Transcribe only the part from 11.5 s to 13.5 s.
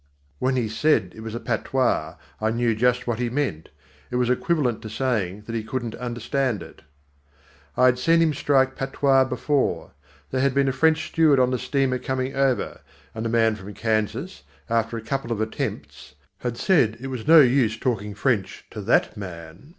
the steamer coming over, and the